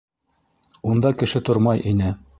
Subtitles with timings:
[0.93, 2.15] Унда кеше тормай ине.